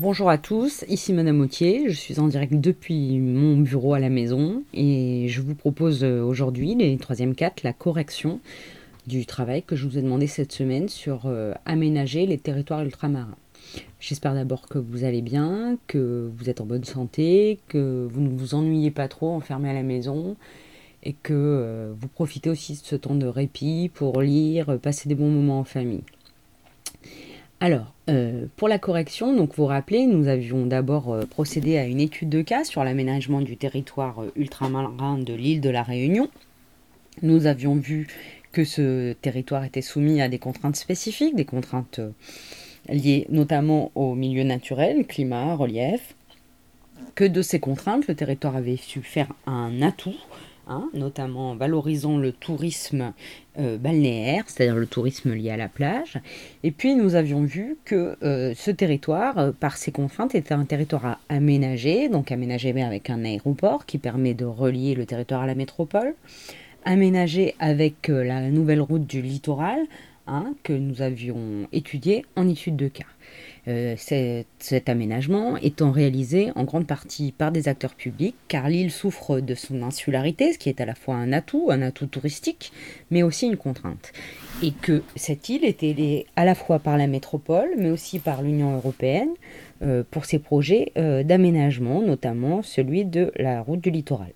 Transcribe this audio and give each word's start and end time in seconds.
Bonjour 0.00 0.28
à 0.28 0.38
tous, 0.38 0.84
ici 0.88 1.12
Madame 1.12 1.40
Autier, 1.40 1.88
je 1.88 1.94
suis 1.96 2.18
en 2.18 2.26
direct 2.26 2.54
depuis 2.54 3.20
mon 3.20 3.58
bureau 3.58 3.94
à 3.94 4.00
la 4.00 4.08
maison 4.08 4.64
et 4.72 5.28
je 5.28 5.40
vous 5.40 5.54
propose 5.54 6.02
euh, 6.02 6.20
aujourd'hui, 6.20 6.74
les 6.74 6.96
troisième 6.96 7.36
4, 7.36 7.62
la 7.62 7.72
correction 7.72 8.40
du 9.06 9.24
travail 9.24 9.62
que 9.62 9.76
je 9.76 9.86
vous 9.86 9.96
ai 9.96 10.02
demandé 10.02 10.26
cette 10.26 10.50
semaine 10.50 10.88
sur 10.88 11.26
euh, 11.26 11.54
aménager 11.64 12.26
les 12.26 12.38
territoires 12.38 12.82
ultramarins. 12.82 13.36
J'espère 14.00 14.34
d'abord 14.34 14.66
que 14.66 14.78
vous 14.78 15.04
allez 15.04 15.22
bien, 15.22 15.78
que 15.86 16.28
vous 16.36 16.50
êtes 16.50 16.60
en 16.60 16.66
bonne 16.66 16.82
santé, 16.82 17.60
que 17.68 18.08
vous 18.10 18.20
ne 18.20 18.36
vous 18.36 18.56
ennuyez 18.56 18.90
pas 18.90 19.06
trop 19.06 19.30
enfermé 19.30 19.70
à 19.70 19.74
la 19.74 19.84
maison 19.84 20.34
et 21.04 21.12
que 21.12 21.32
euh, 21.32 21.92
vous 21.96 22.08
profitez 22.08 22.50
aussi 22.50 22.72
de 22.72 22.78
ce 22.78 22.96
temps 22.96 23.14
de 23.14 23.26
répit 23.26 23.92
pour 23.94 24.22
lire, 24.22 24.76
passer 24.80 25.08
des 25.08 25.14
bons 25.14 25.30
moments 25.30 25.60
en 25.60 25.64
famille. 25.64 26.02
Alors, 27.60 27.94
euh, 28.10 28.46
pour 28.56 28.68
la 28.68 28.78
correction, 28.78 29.34
donc 29.34 29.54
vous 29.54 29.66
rappelez, 29.66 30.06
nous 30.06 30.28
avions 30.28 30.66
d'abord 30.66 31.12
euh, 31.12 31.24
procédé 31.24 31.78
à 31.78 31.84
une 31.86 32.00
étude 32.00 32.28
de 32.28 32.42
cas 32.42 32.64
sur 32.64 32.84
l'aménagement 32.84 33.40
du 33.40 33.56
territoire 33.56 34.22
euh, 34.22 34.32
ultramarin 34.36 35.18
de 35.18 35.32
l'île 35.32 35.60
de 35.60 35.70
la 35.70 35.82
Réunion. 35.82 36.28
Nous 37.22 37.46
avions 37.46 37.76
vu 37.76 38.08
que 38.52 38.64
ce 38.64 39.12
territoire 39.14 39.64
était 39.64 39.82
soumis 39.82 40.20
à 40.20 40.28
des 40.28 40.38
contraintes 40.38 40.76
spécifiques, 40.76 41.36
des 41.36 41.44
contraintes 41.44 42.00
liées 42.88 43.26
notamment 43.30 43.90
au 43.94 44.14
milieu 44.14 44.44
naturel, 44.44 45.06
climat, 45.06 45.54
relief, 45.54 46.14
que 47.14 47.24
de 47.24 47.42
ces 47.42 47.60
contraintes, 47.60 48.06
le 48.08 48.14
territoire 48.14 48.56
avait 48.56 48.76
su 48.76 49.00
faire 49.00 49.28
un 49.46 49.80
atout 49.80 50.16
Hein, 50.66 50.88
notamment 50.94 51.50
en 51.50 51.56
valorisant 51.56 52.16
le 52.16 52.32
tourisme 52.32 53.12
euh, 53.58 53.76
balnéaire, 53.76 54.44
c'est-à-dire 54.46 54.76
le 54.76 54.86
tourisme 54.86 55.34
lié 55.34 55.50
à 55.50 55.58
la 55.58 55.68
plage. 55.68 56.18
Et 56.62 56.70
puis 56.70 56.94
nous 56.94 57.16
avions 57.16 57.42
vu 57.42 57.76
que 57.84 58.16
euh, 58.22 58.54
ce 58.56 58.70
territoire, 58.70 59.38
euh, 59.38 59.52
par 59.52 59.76
ses 59.76 59.92
contraintes, 59.92 60.34
était 60.34 60.54
un 60.54 60.64
territoire 60.64 61.04
à 61.04 61.18
aménager, 61.28 62.08
donc 62.08 62.32
aménagé 62.32 62.70
avec 62.82 63.10
un 63.10 63.26
aéroport 63.26 63.84
qui 63.84 63.98
permet 63.98 64.32
de 64.32 64.46
relier 64.46 64.94
le 64.94 65.04
territoire 65.04 65.42
à 65.42 65.46
la 65.46 65.54
métropole, 65.54 66.14
aménagé 66.86 67.54
avec 67.58 68.08
la 68.08 68.48
nouvelle 68.48 68.80
route 68.80 69.06
du 69.06 69.20
littoral, 69.20 69.80
hein, 70.26 70.54
que 70.62 70.72
nous 70.72 71.02
avions 71.02 71.68
étudié 71.72 72.24
en 72.36 72.48
étude 72.48 72.76
de 72.76 72.88
cas. 72.88 73.04
Euh, 73.66 73.94
cet, 73.96 74.88
aménagement 74.90 75.56
étant 75.56 75.90
réalisé 75.90 76.50
en 76.54 76.64
grande 76.64 76.86
partie 76.86 77.32
par 77.32 77.50
des 77.50 77.66
acteurs 77.66 77.94
publics, 77.94 78.36
car 78.48 78.68
l'île 78.68 78.90
souffre 78.90 79.40
de 79.40 79.54
son 79.54 79.82
insularité, 79.82 80.52
ce 80.52 80.58
qui 80.58 80.68
est 80.68 80.82
à 80.82 80.84
la 80.84 80.94
fois 80.94 81.14
un 81.14 81.32
atout, 81.32 81.68
un 81.70 81.80
atout 81.80 82.06
touristique, 82.06 82.72
mais 83.10 83.22
aussi 83.22 83.46
une 83.46 83.56
contrainte. 83.56 84.12
Et 84.62 84.72
que 84.72 85.02
cette 85.16 85.48
île 85.48 85.64
est 85.64 85.82
aidée 85.82 86.26
à 86.36 86.44
la 86.44 86.54
fois 86.54 86.78
par 86.78 86.98
la 86.98 87.06
métropole, 87.06 87.70
mais 87.78 87.90
aussi 87.90 88.18
par 88.18 88.42
l'Union 88.42 88.74
européenne, 88.76 89.30
euh, 89.82 90.04
pour 90.10 90.26
ses 90.26 90.38
projets 90.38 90.92
euh, 90.98 91.22
d'aménagement, 91.22 92.02
notamment 92.02 92.62
celui 92.62 93.06
de 93.06 93.32
la 93.36 93.62
route 93.62 93.80
du 93.80 93.90
littoral. 93.90 94.32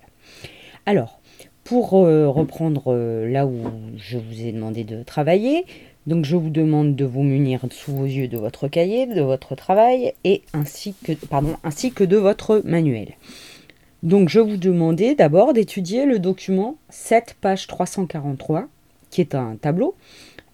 Alors, 0.86 1.20
pour 1.68 1.90
reprendre 1.90 2.94
là 3.26 3.46
où 3.46 3.58
je 3.98 4.16
vous 4.16 4.40
ai 4.40 4.52
demandé 4.52 4.84
de 4.84 5.02
travailler, 5.02 5.66
donc 6.06 6.24
je 6.24 6.34
vous 6.34 6.48
demande 6.48 6.96
de 6.96 7.04
vous 7.04 7.22
munir 7.22 7.60
sous 7.70 7.92
vos 7.92 8.06
yeux 8.06 8.28
de 8.28 8.38
votre 8.38 8.68
cahier, 8.68 9.04
de 9.04 9.20
votre 9.20 9.54
travail 9.54 10.14
et 10.24 10.40
ainsi 10.54 10.94
que, 11.04 11.12
pardon, 11.12 11.56
ainsi 11.64 11.92
que 11.92 12.04
de 12.04 12.16
votre 12.16 12.62
manuel. 12.64 13.08
Donc 14.02 14.30
je 14.30 14.40
vous 14.40 14.56
demandais 14.56 15.14
d'abord 15.14 15.52
d'étudier 15.52 16.06
le 16.06 16.18
document 16.18 16.76
7 16.88 17.36
page 17.40 17.66
343 17.66 18.68
qui 19.10 19.20
est 19.20 19.34
un 19.34 19.56
tableau 19.56 19.94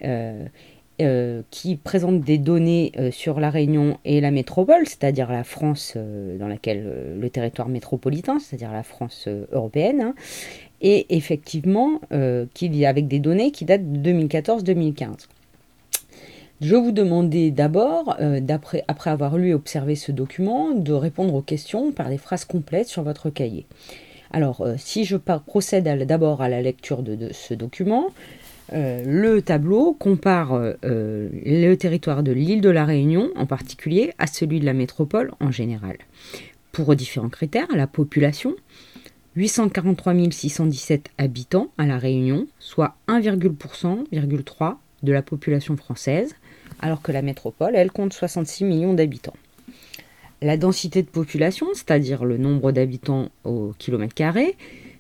euh, 0.03 0.47
euh, 1.01 1.43
qui 1.51 1.77
présente 1.77 2.21
des 2.21 2.39
données 2.39 2.93
euh, 2.99 3.11
sur 3.11 3.41
la 3.41 3.51
Réunion 3.51 3.99
et 4.05 4.21
la 4.21 4.31
métropole, 4.31 4.87
c'est-à-dire 4.87 5.31
la 5.31 5.45
France 5.45 5.97
dans 5.97 6.49
laquelle 6.49 7.17
le 7.21 7.31
territoire 7.31 7.69
métropolitain, 7.69 8.39
c'est-à-dire 8.39 8.73
la 8.73 8.83
France 8.83 9.29
européenne, 9.53 10.01
hein, 10.01 10.15
et 10.85 11.17
effectivement 11.17 12.01
qu'il 12.55 12.77
y 12.77 12.85
a 12.85 12.89
avec 12.89 13.09
des 13.09 13.19
données 13.19 13.51
qui 13.51 13.65
datent 13.65 13.91
de 13.91 14.13
2014-2015. 14.13 15.27
Je 16.61 16.77
vous 16.77 16.93
demandais 16.93 17.51
d'abord, 17.51 18.17
euh, 18.21 18.41
après 18.89 19.11
avoir 19.11 19.37
lu 19.37 19.49
et 19.49 19.55
observé 19.55 19.97
ce 19.97 20.13
document, 20.13 20.71
de 20.71 20.93
répondre 20.93 21.35
aux 21.35 21.43
questions 21.43 21.91
par 21.93 22.09
des 22.09 22.17
phrases 22.17 22.45
complètes 22.45 22.89
sur 22.89 23.03
votre 23.03 23.29
cahier. 23.29 23.67
Alors, 24.31 24.61
euh, 24.61 24.75
si 24.79 25.05
je 25.05 25.17
procède 25.17 25.85
d'abord 26.07 26.43
à 26.43 26.49
la 26.49 26.63
lecture 26.63 27.03
de, 27.03 27.31
ce 27.33 27.55
document, 27.55 28.07
euh, 28.73 29.03
le 29.05 29.43
tableau 29.43 29.93
compare 29.93 30.59
le 30.83 31.75
territoire 31.75 32.23
de 32.23 32.33
l'île 32.33 32.61
de 32.61 32.71
la 32.71 32.85
Réunion 32.85 33.31
en 33.37 33.47
particulier 33.47 34.13
à 34.19 34.27
celui 34.27 34.61
de 34.61 34.65
la 34.65 34.73
métropole 34.73 35.33
en 35.41 35.51
général. 35.51 35.99
Pour 36.73 36.95
différents 36.97 37.29
critères, 37.29 37.69
la 37.75 37.87
population, 37.87 38.55
843 39.37 40.15
617 40.31 41.11
habitants 41.19 41.71
à 41.77 41.87
la 41.87 41.99
Réunion, 41.99 42.47
soit 42.59 42.95
1,3% 43.09 44.05
de 45.03 45.13
la 45.13 45.23
population 45.23 45.77
française, 45.77 46.35
alors 46.81 47.03
que 47.03 47.13
la 47.13 47.23
métropole, 47.23 47.75
elle, 47.75 47.91
compte 47.91 48.13
66 48.13 48.65
millions 48.65 48.95
d'habitants. 48.95 49.37
La 50.43 50.57
densité 50.57 51.03
de 51.03 51.09
population, 51.09 51.67
c'est-à-dire 51.75 52.25
le 52.25 52.37
nombre 52.39 52.71
d'habitants 52.71 53.31
au 53.45 53.73
kilomètre 53.79 54.15
carré, 54.15 54.57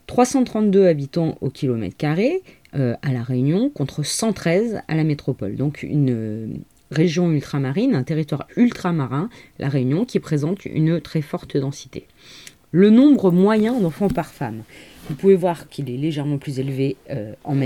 332 0.07 0.87
habitants 0.87 1.39
au 1.41 1.51
kilomètre 1.51 1.97
carré 1.97 2.43
euh, 2.75 2.95
à 3.03 3.13
La 3.13 3.23
Réunion 3.23 3.71
contre 3.71 4.03
113 4.03 4.81
à 4.89 4.95
la 4.97 5.05
métropole. 5.05 5.57
Donc 5.57 5.83
une 5.83 6.11
euh, 6.11 6.47
région 6.91 7.31
ultramarine, 7.31 7.95
un 7.95 8.03
territoire 8.03 8.47
ultramarin, 8.57 9.29
La 9.59 9.69
Réunion, 9.69 10.05
qui 10.05 10.21
présente 10.21 10.65
une 10.65 11.01
très 11.01 11.23
forte 11.23 11.57
densité. 11.57 12.07
Le 12.77 12.91
nombre 12.91 13.31
moyen 13.31 13.79
d'enfants 13.79 14.09
par 14.09 14.33
femme. 14.33 14.65
Vous 15.09 15.15
pouvez 15.15 15.37
voir 15.37 15.69
qu'il 15.69 15.89
est 15.89 15.97
légèrement 15.97 16.39
plus 16.39 16.59
élevé 16.59 16.97
euh, 17.09 17.33
en 17.45 17.57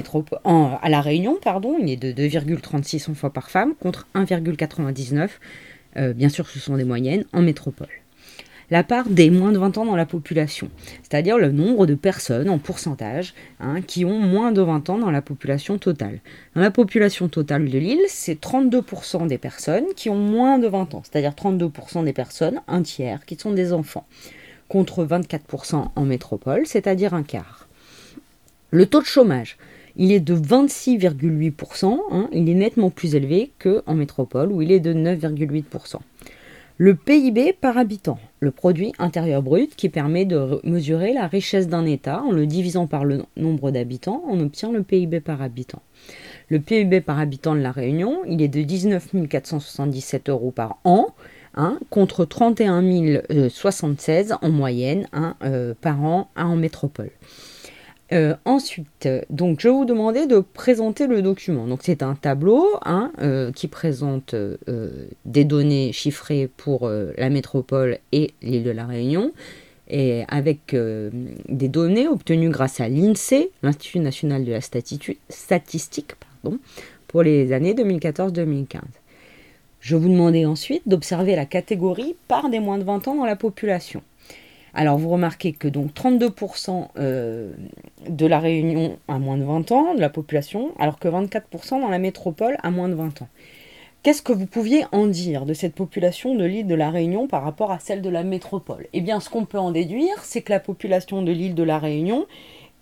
à 0.82 0.88
La 0.90 1.00
Réunion, 1.00 1.38
pardon, 1.42 1.78
il 1.80 1.88
est 1.88 1.96
de 1.96 2.12
2,36 2.12 3.14
fois 3.14 3.30
par 3.30 3.48
femme 3.48 3.72
contre 3.80 4.06
1,99. 4.14 5.30
Euh, 5.96 6.12
bien 6.12 6.28
sûr, 6.28 6.46
ce 6.46 6.58
sont 6.58 6.76
des 6.76 6.84
moyennes 6.84 7.24
en 7.32 7.40
métropole. 7.40 7.88
La 8.70 8.84
part 8.84 9.08
des 9.08 9.30
moins 9.30 9.50
de 9.50 9.56
20 9.56 9.78
ans 9.78 9.86
dans 9.86 9.96
la 9.96 10.04
population, 10.04 10.68
c'est-à-dire 11.02 11.38
le 11.38 11.52
nombre 11.52 11.86
de 11.86 11.94
personnes 11.94 12.50
en 12.50 12.58
pourcentage 12.58 13.32
hein, 13.60 13.80
qui 13.80 14.04
ont 14.04 14.18
moins 14.18 14.52
de 14.52 14.60
20 14.60 14.90
ans 14.90 14.98
dans 14.98 15.10
la 15.10 15.22
population 15.22 15.78
totale. 15.78 16.20
Dans 16.54 16.60
la 16.60 16.70
population 16.70 17.28
totale 17.28 17.70
de 17.70 17.78
l'île, 17.78 18.04
c'est 18.08 18.38
32% 18.38 19.26
des 19.26 19.38
personnes 19.38 19.86
qui 19.96 20.10
ont 20.10 20.18
moins 20.18 20.58
de 20.58 20.68
20 20.68 20.94
ans, 20.96 21.02
c'est-à-dire 21.02 21.32
32% 21.32 22.04
des 22.04 22.12
personnes, 22.12 22.60
un 22.68 22.82
tiers, 22.82 23.24
qui 23.24 23.36
sont 23.36 23.52
des 23.52 23.72
enfants 23.72 24.04
contre 24.68 25.04
24% 25.04 25.88
en 25.94 26.04
métropole, 26.04 26.66
c'est-à-dire 26.66 27.14
un 27.14 27.22
quart. 27.22 27.68
Le 28.70 28.86
taux 28.86 29.00
de 29.00 29.06
chômage, 29.06 29.56
il 29.96 30.12
est 30.12 30.20
de 30.20 30.36
26,8%, 30.36 31.98
hein, 32.10 32.28
il 32.32 32.48
est 32.48 32.54
nettement 32.54 32.90
plus 32.90 33.14
élevé 33.14 33.50
qu'en 33.58 33.94
métropole 33.94 34.52
où 34.52 34.62
il 34.62 34.70
est 34.70 34.80
de 34.80 34.92
9,8%. 34.92 35.96
Le 36.80 36.94
PIB 36.94 37.54
par 37.54 37.76
habitant, 37.76 38.20
le 38.38 38.52
produit 38.52 38.92
intérieur 39.00 39.42
brut 39.42 39.74
qui 39.74 39.88
permet 39.88 40.24
de 40.24 40.60
mesurer 40.62 41.12
la 41.12 41.26
richesse 41.26 41.66
d'un 41.66 41.84
État 41.84 42.22
en 42.22 42.30
le 42.30 42.46
divisant 42.46 42.86
par 42.86 43.04
le 43.04 43.24
nombre 43.36 43.72
d'habitants, 43.72 44.22
on 44.28 44.38
obtient 44.38 44.70
le 44.70 44.84
PIB 44.84 45.18
par 45.18 45.42
habitant. 45.42 45.82
Le 46.48 46.60
PIB 46.60 47.00
par 47.00 47.18
habitant 47.18 47.56
de 47.56 47.60
la 47.60 47.72
Réunion, 47.72 48.20
il 48.28 48.40
est 48.42 48.48
de 48.48 48.62
19 48.62 49.28
477 49.28 50.28
euros 50.28 50.52
par 50.52 50.78
an, 50.84 51.08
Hein, 51.60 51.80
contre 51.90 52.24
31 52.24 52.84
076 53.50 54.36
en 54.42 54.48
moyenne 54.48 55.08
hein, 55.12 55.34
euh, 55.42 55.74
par 55.80 56.04
an 56.04 56.30
en 56.36 56.54
métropole. 56.54 57.10
Euh, 58.12 58.36
ensuite, 58.44 59.08
donc 59.28 59.58
je 59.58 59.66
vais 59.66 59.74
vous 59.74 59.84
demander 59.84 60.26
de 60.26 60.38
présenter 60.38 61.08
le 61.08 61.20
document. 61.20 61.66
Donc 61.66 61.80
c'est 61.82 62.04
un 62.04 62.14
tableau 62.14 62.64
hein, 62.86 63.10
euh, 63.20 63.50
qui 63.50 63.66
présente 63.66 64.36
des 65.24 65.44
données 65.44 65.92
chiffrées 65.92 66.48
pour 66.56 66.88
la 66.88 67.28
métropole 67.28 67.98
et 68.12 68.30
l'île 68.40 68.62
de 68.62 68.70
la 68.70 68.86
Réunion, 68.86 69.32
et 69.88 70.22
avec 70.28 70.76
des 70.76 71.68
données 71.68 72.06
obtenues 72.06 72.50
grâce 72.50 72.78
à 72.78 72.88
l'INSEE, 72.88 73.50
l'Institut 73.64 73.98
national 73.98 74.44
de 74.44 74.52
la 74.52 74.60
statistique, 74.60 76.12
pardon, 76.20 76.60
pour 77.08 77.24
les 77.24 77.52
années 77.52 77.74
2014-2015. 77.74 78.78
Je 79.80 79.96
vous 79.96 80.08
demandais 80.08 80.44
ensuite 80.44 80.82
d'observer 80.86 81.36
la 81.36 81.46
catégorie 81.46 82.16
par 82.26 82.50
des 82.50 82.60
moins 82.60 82.78
de 82.78 82.84
20 82.84 83.08
ans 83.08 83.14
dans 83.14 83.24
la 83.24 83.36
population. 83.36 84.02
Alors 84.74 84.98
vous 84.98 85.08
remarquez 85.08 85.52
que 85.52 85.68
donc 85.68 85.92
32% 85.92 86.88
euh, 86.98 87.52
de 88.08 88.26
la 88.26 88.38
Réunion 88.38 88.98
a 89.08 89.18
moins 89.18 89.36
de 89.36 89.44
20 89.44 89.72
ans 89.72 89.94
de 89.94 90.00
la 90.00 90.10
population, 90.10 90.72
alors 90.78 90.98
que 90.98 91.08
24% 91.08 91.80
dans 91.80 91.88
la 91.88 91.98
métropole 91.98 92.56
a 92.62 92.70
moins 92.70 92.88
de 92.88 92.94
20 92.94 93.22
ans. 93.22 93.28
Qu'est-ce 94.02 94.22
que 94.22 94.32
vous 94.32 94.46
pouviez 94.46 94.84
en 94.92 95.06
dire 95.06 95.44
de 95.46 95.54
cette 95.54 95.74
population 95.74 96.34
de 96.34 96.44
l'île 96.44 96.66
de 96.66 96.74
la 96.74 96.90
Réunion 96.90 97.26
par 97.26 97.42
rapport 97.42 97.72
à 97.72 97.78
celle 97.78 98.02
de 98.02 98.08
la 98.08 98.22
métropole? 98.22 98.86
Eh 98.92 99.00
bien 99.00 99.20
ce 99.20 99.28
qu'on 99.28 99.44
peut 99.44 99.58
en 99.58 99.72
déduire, 99.72 100.22
c'est 100.22 100.42
que 100.42 100.52
la 100.52 100.60
population 100.60 101.22
de 101.22 101.32
l'île 101.32 101.54
de 101.54 101.62
la 101.64 101.78
Réunion 101.78 102.26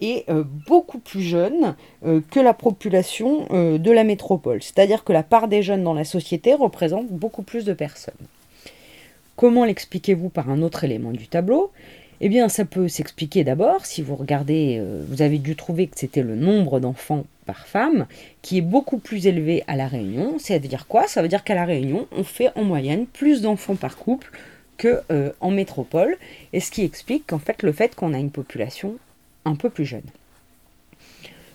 est 0.01 0.29
euh, 0.29 0.45
beaucoup 0.67 0.99
plus 0.99 1.23
jeune 1.23 1.75
euh, 2.05 2.21
que 2.31 2.41
la 2.41 2.55
population 2.55 3.47
euh, 3.51 3.79
de 3.79 3.91
la 3.91 4.05
métropole. 4.05 4.63
C'est-à-dire 4.63 5.05
que 5.05 5.13
la 5.13 5.23
part 5.23 5.49
des 5.49 5.63
jeunes 5.63 5.85
dans 5.85 5.95
la 5.95 6.05
société 6.05 6.55
représente 6.55 7.09
beaucoup 7.09 7.43
plus 7.43 7.65
de 7.65 7.73
personnes. 7.73 8.15
Comment 9.37 9.65
l'expliquez-vous 9.65 10.29
par 10.29 10.51
un 10.51 10.63
autre 10.63 10.85
élément 10.85 11.13
du 11.13 11.29
tableau? 11.29 11.71
Eh 12.21 12.31
bien, 12.31 12.49
ça 12.49 12.65
peut 12.65 12.89
s'expliquer 12.89 13.45
d'abord, 13.45 13.85
si 13.85 14.01
vous 14.01 14.17
regardez, 14.17 14.83
vous 15.11 15.21
avez 15.21 15.37
dû 15.37 15.55
trouver 15.55 15.87
que 15.87 15.99
c'était 15.99 16.23
le 16.23 16.35
nombre 16.35 16.81
d'enfants 16.81 17.27
par 17.45 17.67
femme, 17.67 18.07
qui 18.41 18.57
est 18.57 18.63
beaucoup 18.63 18.97
plus 18.97 19.27
élevé 19.27 19.63
à 19.67 19.77
La 19.77 19.87
Réunion. 19.87 20.39
Ça 20.39 20.59
veut 20.59 20.67
dire 20.67 20.87
quoi? 20.87 21.07
Ça 21.09 21.21
veut 21.21 21.29
dire 21.29 21.45
qu'à 21.45 21.55
La 21.55 21.67
Réunion, 21.67 22.07
on 22.13 22.25
fait 22.25 22.49
en 22.55 22.65
moyenne 22.65 23.05
plus 23.05 23.43
d'enfants 23.43 23.77
par 23.77 23.99
couple 23.99 24.31
que 24.77 25.01
euh, 25.11 25.33
en 25.41 25.51
métropole, 25.51 26.17
et 26.53 26.61
ce 26.61 26.71
qui 26.71 26.83
explique 26.83 27.27
qu'en 27.27 27.39
fait 27.39 27.63
le 27.63 27.73
fait 27.73 27.95
qu'on 27.95 28.15
a 28.15 28.19
une 28.19 28.31
population 28.31 28.97
un 29.47 29.55
peu 29.55 29.71
plus 29.71 29.87
jeune. 29.87 30.03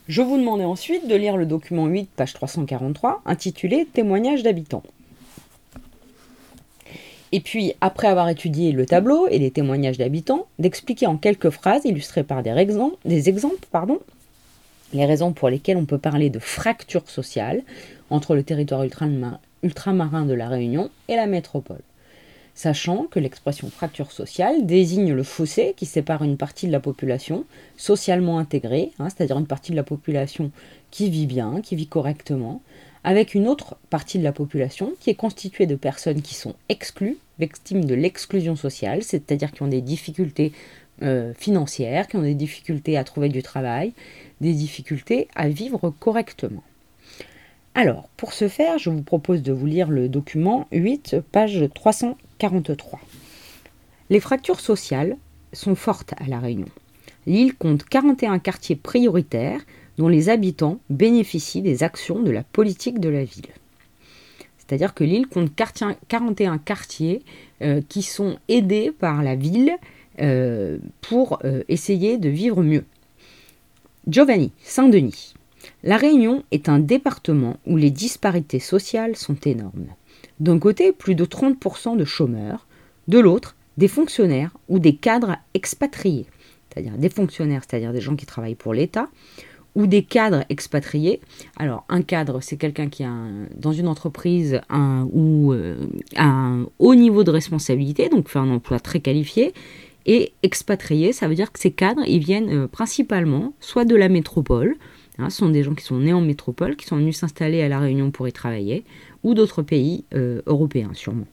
Je 0.08 0.24
vous 0.24 0.38
demandais 0.38 0.66
ensuite 0.66 1.08
de 1.08 1.16
lire 1.16 1.38
le 1.38 1.46
document 1.46 1.86
8, 1.86 2.10
page 2.16 2.34
343, 2.34 3.22
intitulé 3.26 3.86
Témoignages 3.86 4.42
d'habitants. 4.42 4.84
Et 7.32 7.40
puis, 7.40 7.74
après 7.80 8.08
avoir 8.08 8.28
étudié 8.28 8.72
le 8.72 8.86
tableau 8.86 9.28
et 9.28 9.40
les 9.40 9.52
témoignages 9.52 9.98
d'habitants, 9.98 10.48
d'expliquer 10.60 11.08
en 11.08 11.16
quelques 11.16 11.50
phrases, 11.50 11.86
illustrées 11.86 12.24
par 12.24 12.44
des 12.44 12.50
exemples, 12.50 12.98
les 14.94 15.06
raisons 15.06 15.32
pour 15.32 15.50
lesquelles 15.50 15.78
on 15.78 15.86
peut 15.86 15.98
parler 15.98 16.30
de 16.30 16.40
fracture 16.40 17.10
sociale 17.10 17.62
entre 18.10 18.36
le 18.36 18.44
territoire 18.44 18.84
ultramarin 18.84 20.26
de 20.26 20.34
la 20.34 20.50
Réunion 20.50 20.90
et 21.08 21.16
la 21.16 21.28
métropole 21.28 21.82
sachant 22.56 23.06
que 23.06 23.20
l'expression 23.20 23.70
fracture 23.70 24.12
sociale 24.12 24.66
désigne 24.66 25.14
le 25.14 25.24
fossé 25.24 25.74
qui 25.78 25.86
sépare 25.86 26.24
une 26.24 26.38
partie 26.38 26.68
de 26.68 26.72
la 26.72 26.80
population 26.80 27.46
socialement 27.78 28.40
intégrée, 28.40 28.92
hein, 29.00 29.10
c'est-à-dire 29.10 29.38
une 29.38 29.48
partie 29.48 29.72
de 29.72 29.78
la 29.78 29.84
population 29.84 30.52
qui 30.92 31.10
vit 31.10 31.28
bien, 31.28 31.62
qui 31.62 31.76
vit 31.76 31.88
correctement, 31.88 32.62
avec 33.04 33.34
une 33.34 33.48
autre 33.48 33.78
partie 33.90 34.20
de 34.20 34.24
la 34.24 34.32
population 34.32 34.94
qui 35.00 35.10
est 35.10 35.16
constituée 35.16 35.66
de 35.66 35.76
personnes 35.76 36.22
qui 36.22 36.36
sont 36.36 36.56
exclues, 36.70 37.18
victimes 37.40 37.86
de 37.86 37.96
l'exclusion 37.96 38.56
sociale, 38.56 39.02
c'est-à-dire 39.02 39.52
qui 39.52 39.64
ont 39.64 39.68
des 39.68 39.82
difficultés 39.82 40.52
euh, 41.02 41.34
financières, 41.34 42.08
qui 42.08 42.18
ont 42.18 42.22
des 42.22 42.36
difficultés 42.36 42.98
à 42.98 43.04
trouver 43.04 43.30
du 43.30 43.42
travail, 43.42 43.94
des 44.40 44.54
difficultés 44.54 45.28
à 45.36 45.50
vivre 45.50 45.90
correctement. 45.90 46.64
Alors, 47.74 48.10
pour 48.18 48.34
ce 48.34 48.48
faire, 48.48 48.78
je 48.78 48.90
vous 48.90 49.02
propose 49.02 49.42
de 49.42 49.54
vous 49.54 49.66
lire 49.66 49.90
le 49.90 50.10
document 50.10 50.68
8, 50.72 51.16
page 51.32 51.70
343. 52.42 53.00
Les 54.10 54.20
fractures 54.20 54.60
sociales 54.60 55.18
sont 55.54 55.76
fortes 55.76 56.14
à 56.18 56.28
La 56.28 56.40
Réunion. 56.40 56.68
L'île 57.28 57.54
compte 57.54 57.84
41 57.84 58.40
quartiers 58.40 58.76
prioritaires 58.76 59.62
dont 59.98 60.08
les 60.08 60.30
habitants 60.30 60.80
bénéficient 60.90 61.62
des 61.62 61.84
actions 61.84 62.20
de 62.22 62.32
la 62.32 62.44
politique 62.44 63.00
de 63.00 63.10
la 63.10 63.24
ville. 63.24 63.52
C'est-à-dire 64.58 64.94
que 64.96 65.04
l'île 65.04 65.28
compte 65.28 65.52
41 65.56 66.58
quartiers 66.58 67.22
euh, 67.62 67.82
qui 67.88 68.02
sont 68.02 68.38
aidés 68.48 68.92
par 68.92 69.22
la 69.22 69.36
ville 69.36 69.76
euh, 70.20 70.80
pour 71.02 71.40
euh, 71.44 71.64
essayer 71.68 72.18
de 72.18 72.30
vivre 72.30 72.64
mieux. 72.64 72.86
Giovanni, 74.08 74.52
Saint-Denis. 74.64 75.36
La 75.84 75.98
Réunion 75.98 76.44
est 76.50 76.70
un 76.70 76.80
département 76.80 77.58
où 77.68 77.78
les 77.78 77.92
disparités 77.92 78.60
sociales 78.60 79.16
sont 79.16 79.38
énormes. 79.46 79.88
D'un 80.42 80.58
côté, 80.58 80.92
plus 80.92 81.14
de 81.14 81.24
30% 81.24 81.96
de 81.96 82.04
chômeurs, 82.04 82.66
de 83.08 83.20
l'autre, 83.20 83.56
des 83.78 83.88
fonctionnaires 83.88 84.58
ou 84.70 84.80
des 84.80 84.96
cadres 84.96 85.38
expatriés, 85.54 86.26
c'est-à-dire 86.68 86.98
des 86.98 87.10
fonctionnaires, 87.10 87.62
c'est-à-dire 87.62 87.94
des 87.94 88.02
gens 88.02 88.16
qui 88.16 88.26
travaillent 88.26 88.56
pour 88.56 88.74
l'État, 88.74 89.08
ou 89.76 89.86
des 89.86 90.02
cadres 90.02 90.44
expatriés. 90.50 91.22
Alors, 91.58 91.86
un 91.90 92.02
cadre, 92.02 92.42
c'est 92.42 92.58
quelqu'un 92.58 92.90
qui 92.90 93.04
a 93.04 93.14
dans 93.56 93.72
une 93.72 93.88
entreprise 93.88 94.62
un, 94.72 95.08
ou 95.14 95.54
euh, 95.54 95.76
un 96.18 96.66
haut 96.80 96.96
niveau 96.96 97.24
de 97.24 97.30
responsabilité, 97.30 98.10
donc 98.10 98.28
fait 98.28 98.40
un 98.40 98.50
emploi 98.50 98.80
très 98.80 99.00
qualifié. 99.00 99.54
Et 100.08 100.34
expatrié, 100.42 101.14
ça 101.14 101.28
veut 101.28 101.36
dire 101.36 101.52
que 101.52 101.60
ces 101.60 101.72
cadres, 101.72 102.02
ils 102.08 102.18
viennent 102.18 102.50
euh, 102.50 102.68
principalement 102.68 103.54
soit 103.60 103.86
de 103.86 103.96
la 103.96 104.10
métropole, 104.10 104.76
Hein, 105.22 105.30
ce 105.30 105.38
sont 105.38 105.50
des 105.50 105.64
gens 105.64 105.76
qui 105.76 105.84
sont 105.84 106.00
nés 106.00 106.14
en 106.14 106.22
métropole, 106.22 106.76
qui 106.76 106.88
sont 106.88 106.98
venus 106.98 107.18
s'installer 107.18 107.62
à 107.62 107.70
La 107.70 107.80
Réunion 107.80 108.10
pour 108.10 108.28
y 108.28 108.34
travailler, 108.34 108.84
ou 109.24 109.34
d'autres 109.34 109.62
pays 109.62 110.04
euh, 110.16 110.42
européens 110.48 110.92
sûrement. 110.94 111.28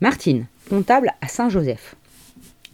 Martine, 0.00 0.46
comptable 0.68 1.12
à 1.20 1.28
Saint-Joseph. 1.28 1.94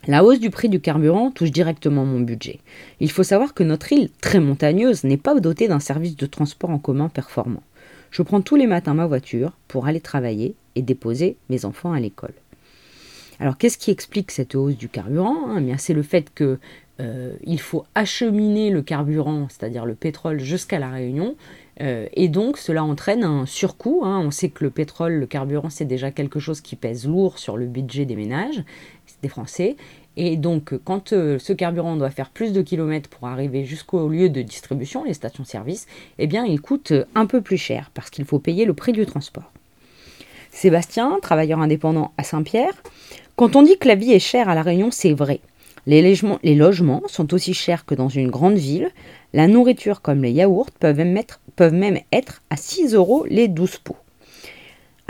La 0.07 0.25
hausse 0.25 0.41
du 0.41 0.49
prix 0.49 0.71
du 0.71 0.81
carburant 0.81 1.31
touche 1.31 1.51
directement 1.51 2.07
mon 2.07 2.21
budget. 2.21 2.61
Il 3.01 3.11
faut 3.11 3.23
savoir 3.23 3.53
que 3.53 3.63
notre 3.63 3.93
île, 3.93 4.09
très 4.23 4.41
montagneuse, 4.41 5.05
n'est 5.05 5.19
pas 5.19 5.39
dotée 5.39 5.69
d'un 5.69 5.81
service 5.81 6.17
de 6.17 6.25
transport 6.25 6.71
en 6.71 6.79
commun 6.79 7.11
performant. 7.11 7.63
Je 8.11 8.23
prends 8.23 8.41
tous 8.41 8.57
les 8.57 8.67
matins 8.67 8.95
ma 8.95 9.07
voiture 9.07 9.53
pour 9.67 9.87
aller 9.87 10.01
travailler 10.01 10.55
et 10.75 10.81
déposer 10.81 11.37
mes 11.51 11.67
enfants 11.67 11.93
à 11.93 12.01
l'école. 12.01 12.33
Alors 13.41 13.59
qu'est-ce 13.59 13.77
qui 13.77 13.91
explique 13.91 14.31
cette 14.31 14.55
hausse 14.55 14.77
du 14.77 14.89
carburant? 14.89 15.59
Eh 15.59 15.75
C'est 15.77 15.93
le 15.93 16.03
fait 16.03 16.33
que 16.35 16.59
euh, 17.01 17.33
il 17.45 17.61
faut 17.61 17.85
acheminer 17.95 18.71
le 18.71 18.83
carburant, 18.83 19.47
c'est-à-dire 19.49 19.87
le 19.87 19.95
pétrole, 19.95 20.41
jusqu'à 20.41 20.79
la 20.79 20.91
Réunion. 20.91 21.37
Euh, 21.81 22.09
et 22.13 22.29
donc 22.29 22.59
cela 22.59 22.83
entraîne 22.83 23.23
un 23.23 23.47
surcoût. 23.47 24.03
Hein. 24.05 24.21
On 24.25 24.31
sait 24.31 24.49
que 24.49 24.65
le 24.65 24.71
pétrole, 24.71 25.15
le 25.15 25.27
carburant, 25.27 25.71
c'est 25.71 25.85
déjà 25.85 26.11
quelque 26.11 26.41
chose 26.41 26.61
qui 26.61 26.75
pèse 26.75 27.07
lourd 27.07 27.39
sur 27.39 27.57
le 27.57 27.67
budget 27.67 28.05
des 28.05 28.17
ménages, 28.17 28.65
des 29.23 29.29
Français. 29.29 29.77
Et 30.17 30.37
donc 30.37 30.75
quand 30.85 31.13
euh, 31.13 31.39
ce 31.39 31.53
carburant 31.53 31.95
doit 31.95 32.11
faire 32.11 32.31
plus 32.31 32.53
de 32.53 32.63
kilomètres 32.63 33.09
pour 33.09 33.29
arriver 33.29 33.65
jusqu'au 33.65 34.09
lieu 34.09 34.29
de 34.29 34.43
distribution, 34.43 35.05
les 35.05 35.15
stations-service, 35.15 35.87
eh 36.19 36.27
bien 36.27 36.45
il 36.45 36.61
coûte 36.61 36.93
un 37.15 37.27
peu 37.27 37.41
plus 37.41 37.59
cher 37.59 37.93
parce 37.95 38.11
qu'il 38.11 38.25
faut 38.25 38.41
payer 38.41 38.65
le 38.65 38.75
prix 38.75 38.93
du 38.93 39.07
transport. 39.07 39.53
Sébastien, 40.51 41.19
travailleur 41.23 41.61
indépendant 41.61 42.11
à 42.17 42.25
Saint-Pierre, 42.25 42.75
quand 43.37 43.55
on 43.55 43.63
dit 43.63 43.79
que 43.79 43.87
la 43.87 43.95
vie 43.95 44.13
est 44.13 44.19
chère 44.19 44.49
à 44.49 44.57
La 44.57 44.63
Réunion, 44.63 44.91
c'est 44.91 45.13
vrai. 45.13 45.41
Les, 45.89 46.55
logements, 46.55 47.03
sont 47.07 47.33
aussi 47.33 47.55
chers 47.55 47.87
que 47.87 47.95
dans 47.95 48.11
une 48.11 48.29
grande 48.29 48.59
ville. 48.59 48.91
La 49.33 49.49
nourriture 49.49 50.03
comme 50.03 50.23
les 50.23 50.33
yaourts 50.33 50.71
peuvent 50.71 51.01
même 51.73 51.99
être, 52.13 52.43
à 52.51 52.57
6 52.59 52.93
euros 52.93 53.25
les 53.27 53.49
12 53.49 53.79
pots. 53.79 53.97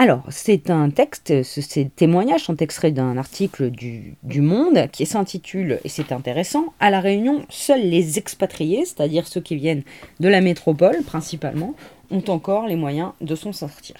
Alors, 0.01 0.23
c'est 0.31 0.71
un 0.71 0.91
texte, 0.91 1.43
ces 1.43 1.87
témoignages 1.89 2.45
sont 2.45 2.55
extraits 2.59 2.95
d'un 2.95 3.17
article 3.17 3.73
du, 3.73 4.17
Monde 4.41 4.89
qui 4.93 5.05
s'intitule, 5.05 5.81
et 5.83 5.89
c'est 5.89 6.13
intéressant, 6.13 6.73
À 6.79 6.91
La 6.91 7.01
Réunion, 7.01 7.45
seuls 7.49 7.83
les 7.83 8.17
expatriés, 8.17 8.85
c'est-à-dire 8.85 9.27
ceux 9.27 9.41
qui 9.41 9.57
viennent 9.57 9.83
de 10.21 10.29
la 10.29 10.41
métropole 10.41 11.03
principalement, 11.03 11.75
ont 12.13 12.23
encore 12.29 12.69
les 12.69 12.77
moyens 12.77 13.11
de 13.21 13.35
s'en 13.35 13.53
sortir. 13.53 13.97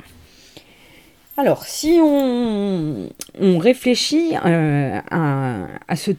Alors, 1.39 1.65
si 1.67 2.01
on, 2.03 3.09
réfléchit 3.61 4.33
euh, 4.45 5.01
à, 5.09 5.97
ces, 5.97 6.17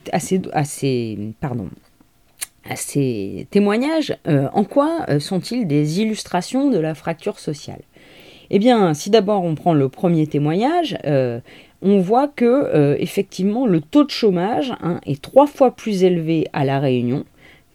témoignages, 3.50 4.16
euh, 4.26 4.48
en 4.54 4.64
quoi 4.64 5.04
euh, 5.10 5.20
sont-ils 5.20 5.66
des 5.66 6.00
illustrations 6.00 6.70
de 6.70 6.78
la 6.78 6.94
fracture 6.94 7.38
sociale? 7.38 7.82
Eh 8.48 8.58
bien, 8.58 8.94
si 8.94 9.10
d'abord 9.10 9.44
on 9.44 9.56
prend 9.56 9.74
le 9.74 9.90
premier 9.90 10.26
témoignage, 10.26 10.96
on 11.82 12.00
voit 12.00 12.26
que 12.26 12.96
effectivement 12.98 13.66
le 13.66 13.80
taux 13.80 14.04
de 14.04 14.10
chômage 14.10 14.72
hein, 14.82 15.00
est 15.06 15.22
trois 15.22 15.46
fois 15.46 15.76
plus 15.76 16.02
élevé 16.02 16.48
à 16.54 16.64
la 16.64 16.80
Réunion 16.80 17.24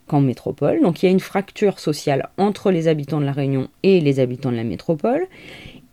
qu'en 0.07 0.21
métropole. 0.21 0.81
Donc 0.81 1.01
il 1.01 1.05
y 1.05 1.09
a 1.09 1.11
une 1.11 1.19
fracture 1.19 1.79
sociale 1.79 2.29
entre 2.37 2.71
les 2.71 2.87
habitants 2.87 3.21
de 3.21 3.25
la 3.25 3.31
Réunion 3.31 3.69
et 3.83 4.01
les 4.01 4.19
habitants 4.19 4.51
de 4.51 4.57
la 4.57 4.63
métropole 4.63 5.27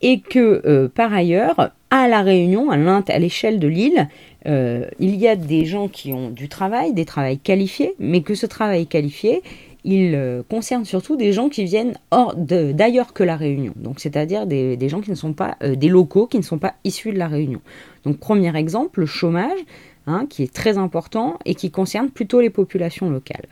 et 0.03 0.21
que 0.21 0.63
euh, 0.67 0.89
par 0.89 1.13
ailleurs, 1.13 1.71
à 1.91 2.09
La 2.09 2.23
Réunion, 2.23 2.71
à 2.71 3.19
l'échelle 3.19 3.59
de 3.59 3.69
l'île, 3.69 4.09
euh, 4.47 4.87
il 4.99 5.17
y 5.17 5.29
a 5.29 5.37
des 5.37 5.65
gens 5.65 5.89
qui 5.89 6.13
ont 6.13 6.31
du 6.31 6.49
travail, 6.49 6.93
des 6.93 7.05
travails 7.05 7.39
qualifiés, 7.39 7.95
mais 7.99 8.23
que 8.23 8.35
ce 8.35 8.47
travail 8.47 8.87
qualifié, 8.87 9.43
il 9.85 10.15
euh, 10.15 10.43
concerne 10.49 10.85
surtout 10.85 11.17
des 11.17 11.33
gens 11.33 11.49
qui 11.49 11.65
viennent 11.65 11.95
d'ailleurs 12.37 13.13
que 13.13 13.23
La 13.23 13.37
Réunion, 13.37 13.73
donc 13.77 14.01
c'est-à-dire 14.01 14.47
des, 14.47 14.89
gens 14.89 15.01
qui 15.01 15.11
ne 15.11 15.17
sont 15.17 15.33
pas 15.33 15.57
des 15.63 15.89
locaux, 15.89 16.27
qui 16.27 16.39
ne 16.39 16.43
sont 16.43 16.59
pas 16.59 16.75
issus 16.85 17.13
de 17.13 17.19
La 17.19 17.29
Réunion. 17.29 17.61
Donc 18.05 18.19
premier 18.19 18.57
exemple, 18.57 19.01
le 19.01 19.07
chômage, 19.07 19.59
hein, 20.07 20.27
qui 20.29 20.43
est 20.43 20.53
très 20.53 20.79
important 20.79 21.39
et 21.45 21.55
qui 21.55 21.71
concerne 21.71 22.11
plutôt 22.11 22.41
les 22.41 22.51
populations 22.51 23.11
locales. 23.11 23.47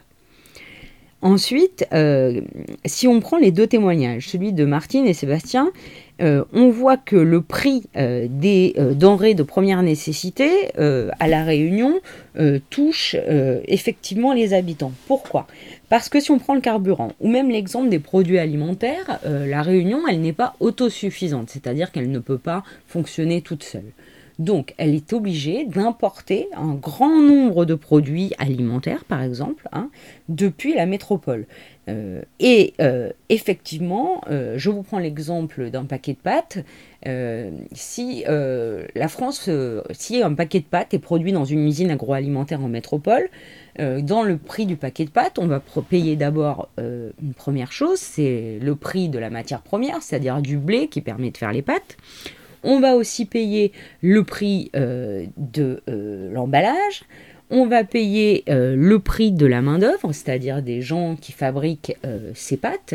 Ensuite, 1.22 1.86
si 2.86 3.06
on 3.08 3.20
prend 3.20 3.36
les 3.36 3.50
deux 3.50 3.66
témoignages, 3.66 4.28
celui 4.28 4.52
de 4.52 4.64
Martine 4.64 5.06
et 5.06 5.14
Sébastien, 5.14 5.70
euh, 6.20 6.44
on 6.52 6.70
voit 6.70 6.96
que 6.96 7.16
le 7.16 7.40
prix 7.40 7.84
euh, 7.96 8.26
des 8.28 8.74
euh, 8.78 8.92
denrées 8.92 9.34
de 9.34 9.42
première 9.42 9.82
nécessité 9.82 10.50
à 10.76 11.28
La 11.28 11.44
Réunion 11.44 12.00
touche 12.70 13.16
effectivement 13.66 14.32
les 14.32 14.54
habitants. 14.54 14.92
Pourquoi? 15.06 15.46
Parce 15.88 16.08
que 16.08 16.20
si 16.20 16.30
on 16.30 16.38
prend 16.38 16.54
le 16.54 16.60
carburant, 16.60 17.12
ou 17.20 17.28
même 17.28 17.50
l'exemple 17.50 17.88
des 17.88 17.98
produits 17.98 18.38
alimentaires, 18.38 19.20
La 19.24 19.62
Réunion, 19.62 20.02
elle 20.08 20.20
n'est 20.20 20.32
pas 20.32 20.54
autosuffisante, 20.60 21.50
c'est-à-dire 21.50 21.90
qu'elle 21.92 22.10
ne 22.10 22.18
peut 22.18 22.38
pas 22.38 22.62
fonctionner 22.86 23.42
toute 23.42 23.62
seule. 23.62 23.92
Donc, 24.40 24.74
elle 24.78 24.94
est 24.94 25.12
obligée 25.12 25.66
d'importer 25.66 26.48
un 26.56 26.72
grand 26.72 27.20
nombre 27.20 27.66
de 27.66 27.74
produits 27.74 28.32
alimentaires, 28.38 29.04
par 29.04 29.22
exemple, 29.22 29.68
hein, 29.70 29.90
depuis 30.30 30.72
la 30.74 30.86
métropole. 30.86 31.46
Euh, 31.90 32.22
et 32.38 32.72
euh, 32.80 33.10
effectivement, 33.28 34.22
euh, 34.30 34.54
je 34.56 34.70
vous 34.70 34.82
prends 34.82 34.98
l'exemple 34.98 35.68
d'un 35.68 35.84
paquet 35.84 36.14
de 36.14 36.18
pâtes. 36.18 36.58
si 37.72 38.24
la 38.26 39.08
France, 39.08 39.50
si 39.90 40.22
un 40.22 40.34
paquet 40.34 40.60
de 40.60 40.64
pâtes 40.64 40.94
est 40.94 40.98
produit 40.98 41.32
dans 41.32 41.44
une 41.44 41.66
usine 41.66 41.90
agroalimentaire 41.90 42.62
en 42.64 42.68
métropole, 42.68 43.28
dans 43.78 44.22
le 44.22 44.36
prix 44.38 44.64
du 44.64 44.76
paquet 44.76 45.04
de 45.04 45.10
pâtes, 45.10 45.38
on 45.38 45.46
va 45.46 45.60
payer 45.88 46.16
d'abord 46.16 46.68
une 46.78 47.34
première 47.34 47.72
chose, 47.72 47.98
c'est 47.98 48.58
le 48.60 48.74
prix 48.74 49.08
de 49.08 49.18
la 49.18 49.30
matière 49.30 49.62
première, 49.62 50.02
c'est-à-dire 50.02 50.40
du 50.40 50.56
blé 50.58 50.88
qui 50.88 51.00
permet 51.00 51.30
de 51.30 51.36
faire 51.36 51.52
les 51.52 51.62
pâtes. 51.62 51.96
On 52.62 52.80
va 52.80 52.94
aussi 52.94 53.24
payer 53.24 53.72
le 54.02 54.22
prix 54.24 54.70
de 54.74 55.82
l'emballage 56.32 57.02
on 57.50 57.66
va 57.66 57.84
payer 57.84 58.44
euh, 58.48 58.76
le 58.76 59.00
prix 59.00 59.32
de 59.32 59.46
la 59.46 59.60
main-d'œuvre, 59.60 60.12
c'est-à-dire 60.12 60.62
des 60.62 60.82
gens 60.82 61.16
qui 61.16 61.32
fabriquent 61.32 61.96
euh, 62.04 62.30
ces 62.34 62.56
pâtes. 62.56 62.94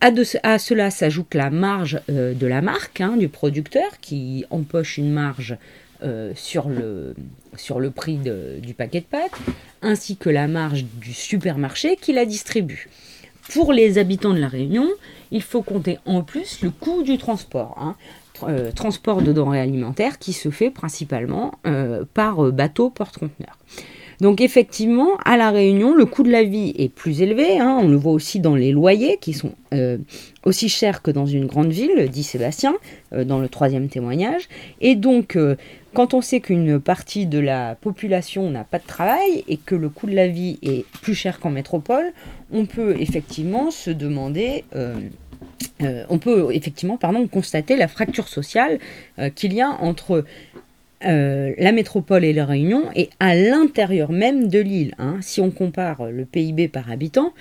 À, 0.00 0.58
cela 0.58 0.90
s'ajoute 0.90 1.34
la 1.34 1.50
marge 1.50 2.00
euh, 2.08 2.34
de 2.34 2.46
la 2.46 2.62
marque, 2.62 3.00
hein, 3.00 3.16
du 3.16 3.28
producteur, 3.28 3.98
qui 4.00 4.44
empoche 4.50 4.96
une 4.96 5.12
marge 5.12 5.56
sur, 6.34 6.68
le, 6.68 7.14
sur 7.56 7.78
le 7.78 7.92
prix 7.92 8.18
du 8.60 8.74
paquet 8.74 8.98
de 8.98 9.06
pâtes, 9.06 9.38
ainsi 9.82 10.16
que 10.16 10.30
la 10.30 10.48
marge 10.48 10.84
du 11.00 11.12
supermarché 11.12 11.94
qui 11.94 12.12
la 12.12 12.24
distribue. 12.24 12.88
Pour 13.52 13.72
les 13.72 13.98
habitants 13.98 14.34
de 14.34 14.40
la 14.40 14.48
Réunion, 14.48 14.88
il 15.30 15.42
faut 15.42 15.62
compter 15.62 15.98
en 16.04 16.22
plus 16.22 16.60
le 16.62 16.70
coût 16.70 17.04
du 17.04 17.18
transport. 17.18 17.76
Hein. 17.80 17.94
Euh, 18.48 18.72
transport 18.72 19.22
de 19.22 19.32
denrées 19.32 19.60
alimentaires 19.60 20.18
qui 20.18 20.32
se 20.32 20.50
fait 20.50 20.70
principalement 20.70 21.52
euh, 21.66 22.04
par 22.14 22.44
euh, 22.44 22.50
bateau 22.50 22.90
porte-conteneurs. 22.90 23.58
Donc 24.20 24.40
effectivement, 24.40 25.16
à 25.24 25.36
La 25.36 25.50
Réunion, 25.50 25.94
le 25.94 26.06
coût 26.06 26.22
de 26.22 26.30
la 26.30 26.44
vie 26.44 26.72
est 26.78 26.88
plus 26.88 27.22
élevé. 27.22 27.58
Hein. 27.58 27.80
on 27.82 27.88
le 27.88 27.96
voit 27.96 28.12
aussi 28.12 28.38
dans 28.40 28.54
les 28.54 28.70
loyers 28.70 29.18
qui 29.20 29.32
sont 29.32 29.52
aussi 30.44 30.68
chers 30.68 31.02
que 31.02 31.10
dans 31.10 31.26
une 31.26 31.46
grande 31.46 31.72
ville, 31.72 32.08
dit 32.08 32.22
Sébastien, 32.22 32.74
dans 33.10 33.40
le 33.40 33.48
troisième 33.48 33.88
témoignage. 33.88 34.48
Et 34.80 34.94
donc, 34.94 35.36
quand 35.92 36.14
on 36.14 36.20
sait 36.20 36.38
qu'une 36.38 36.78
partie 36.78 37.26
de 37.26 37.40
la 37.40 37.74
population 37.74 38.48
n'a 38.48 38.62
pas 38.62 38.78
de 38.78 38.86
travail 38.86 39.42
et 39.48 39.56
que 39.56 39.74
le 39.74 39.88
coût 39.88 40.06
de 40.06 40.14
la 40.14 40.28
vie 40.28 40.58
est 40.62 40.84
plus 41.00 41.14
cher 41.14 41.40
qu'en 41.40 41.50
métropole, 41.50 42.12
on 42.52 42.66
peut 42.66 42.94
effectivement 43.00 43.72
se 43.72 43.90
demander 43.90 44.64
euh, 45.82 46.04
on 46.08 46.18
peut 46.18 46.48
effectivement 46.52 46.96
pardon, 46.96 47.26
constater 47.26 47.76
la 47.76 47.88
fracture 47.88 48.28
sociale 48.28 48.78
euh, 49.18 49.30
qu'il 49.30 49.52
y 49.52 49.60
a 49.60 49.68
entre 49.68 50.24
euh, 51.04 51.52
la 51.58 51.72
métropole 51.72 52.24
et 52.24 52.32
la 52.32 52.44
Réunion 52.44 52.84
et 52.94 53.10
à 53.20 53.34
l'intérieur 53.34 54.12
même 54.12 54.48
de 54.48 54.60
l'île. 54.60 54.94
Hein. 54.98 55.16
Si 55.20 55.40
on 55.40 55.50
compare 55.50 56.06
le 56.10 56.24
PIB 56.24 56.68
par 56.68 56.90
habitant, 56.90 57.32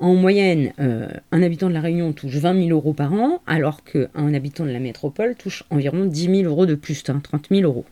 en 0.00 0.14
moyenne, 0.16 0.72
un 0.76 1.42
habitant 1.42 1.68
de 1.68 1.72
la 1.72 1.80
Réunion 1.80 2.12
touche 2.12 2.34
20 2.34 2.66
000 2.66 2.70
euros 2.70 2.92
par 2.92 3.14
an, 3.14 3.40
alors 3.46 3.84
qu'un 3.84 4.34
habitant 4.34 4.66
de 4.66 4.70
la 4.70 4.80
métropole 4.80 5.36
touche 5.36 5.62
environ 5.70 6.04
10 6.04 6.42
000 6.42 6.42
euros 6.42 6.66
de 6.66 6.74
plus, 6.74 7.04
30 7.04 7.28
hein, 7.32 7.40
000 7.48 7.62
euros. 7.62 7.86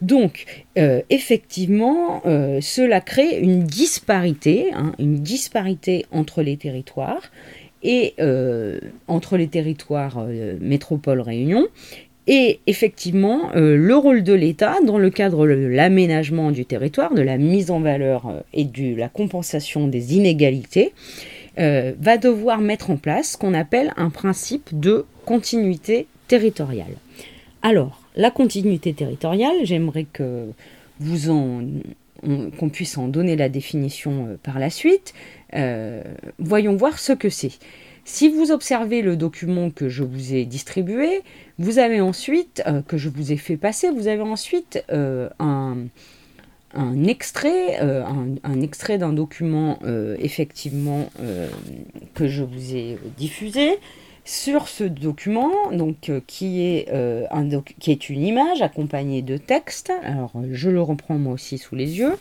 Donc, 0.00 0.64
effectivement, 0.76 2.22
cela 2.60 3.00
crée 3.00 3.40
une 3.40 3.64
disparité, 3.64 4.70
hein, 4.72 4.92
une 4.98 5.16
disparité 5.16 6.06
entre 6.12 6.42
les 6.42 6.56
territoires 6.56 7.32
et 7.82 8.14
euh, 8.20 8.78
entre 9.08 9.36
les 9.36 9.48
territoires 9.48 10.18
euh, 10.18 10.56
métropole-réunion. 10.60 11.66
Et 12.26 12.58
effectivement, 12.66 13.54
euh, 13.54 13.76
le 13.76 13.96
rôle 13.96 14.24
de 14.24 14.32
l'État 14.32 14.76
dans 14.84 14.98
le 14.98 15.10
cadre 15.10 15.46
de 15.46 15.52
l'aménagement 15.52 16.50
du 16.50 16.64
territoire, 16.64 17.14
de 17.14 17.22
la 17.22 17.38
mise 17.38 17.70
en 17.70 17.80
valeur 17.80 18.42
et 18.52 18.64
de 18.64 18.96
la 18.96 19.08
compensation 19.08 19.86
des 19.86 20.16
inégalités, 20.16 20.92
va 21.58 22.18
devoir 22.18 22.60
mettre 22.60 22.90
en 22.90 22.98
place 22.98 23.30
ce 23.32 23.36
qu'on 23.38 23.54
appelle 23.54 23.94
un 23.96 24.10
principe 24.10 24.78
de 24.78 25.06
continuité 25.24 26.06
territoriale. 26.28 26.92
Alors, 27.62 28.02
la 28.14 28.30
continuité 28.30 28.92
territoriale, 28.92 29.54
j'aimerais 29.62 30.04
que 30.12 30.48
vous 31.00 31.30
en 31.30 31.62
qu'on 32.22 32.68
puisse 32.68 32.98
en 32.98 33.08
donner 33.08 33.36
la 33.36 33.48
définition 33.48 34.38
par 34.42 34.58
la 34.58 34.70
suite. 34.70 35.14
Euh, 35.54 36.02
voyons 36.38 36.76
voir 36.76 36.98
ce 36.98 37.12
que 37.12 37.28
c'est. 37.28 37.52
Si 38.04 38.28
vous 38.28 38.52
observez 38.52 39.02
le 39.02 39.16
document 39.16 39.70
que 39.70 39.88
je 39.88 40.04
vous 40.04 40.34
ai 40.34 40.44
distribué, 40.44 41.22
vous 41.58 41.78
avez 41.78 42.00
ensuite, 42.00 42.62
euh, 42.66 42.82
que 42.82 42.96
je 42.96 43.08
vous 43.08 43.32
ai 43.32 43.36
fait 43.36 43.56
passer, 43.56 43.90
vous 43.90 44.06
avez 44.06 44.22
ensuite 44.22 44.84
euh, 44.92 45.28
un, 45.38 45.76
extrait, 47.04 47.78
un, 47.78 48.60
extrait 48.60 48.98
d'un 48.98 49.12
document 49.12 49.78
effectivement 50.18 51.08
que 52.14 52.28
je 52.28 52.42
vous 52.42 52.74
ai 52.74 52.98
diffusé. 53.16 53.78
Sur 54.26 54.66
ce 54.66 54.84
document, 54.84 55.70
donc 55.70 56.10
qui 56.26 56.62
est, 56.62 56.90
un 56.90 57.48
qui 57.78 57.92
est 57.92 58.10
une 58.10 58.22
image 58.22 58.60
accompagnée 58.60 59.22
de 59.22 59.36
texte, 59.36 59.92
alors 60.02 60.32
je 60.50 60.68
le 60.68 60.82
reprends 60.82 61.16
moi 61.16 61.32
aussi 61.34 61.58
sous 61.58 61.76
les 61.76 61.98
yeux. 61.98 62.18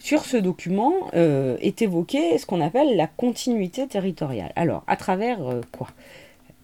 Sur 0.00 0.24
ce 0.24 0.36
document 0.36 0.94
euh, 1.14 1.56
est 1.60 1.82
évoqué 1.82 2.38
ce 2.38 2.46
qu'on 2.46 2.62
appelle 2.62 2.96
la 2.96 3.06
continuité 3.06 3.86
territoriale. 3.86 4.52
Alors, 4.56 4.84
à 4.86 4.96
travers 4.96 5.46
euh, 5.46 5.60
quoi? 5.70 5.88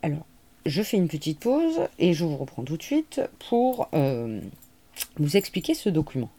Alors, 0.02 0.24
je 0.64 0.82
fais 0.82 0.96
une 0.96 1.08
petite 1.08 1.40
pause 1.40 1.80
et 1.98 2.14
je 2.14 2.24
vous 2.24 2.36
reprends 2.36 2.62
tout 2.62 2.76
de 2.76 2.82
suite 2.82 3.20
pour 3.50 3.88
euh, 3.92 4.40
vous 5.18 5.36
expliquer 5.36 5.74
ce 5.74 5.90
document. 5.90 6.30